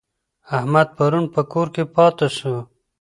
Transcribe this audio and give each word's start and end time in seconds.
احمد 0.57 0.87
پرون 0.97 1.25
په 1.33 1.41
کور 1.51 1.67
کي 1.75 1.83
پاته 1.95 2.27
سو. 2.37 2.55